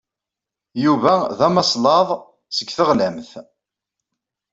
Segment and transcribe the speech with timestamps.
[0.83, 2.09] Yuba d amaslaḍ
[2.55, 3.31] seg teɣlamt.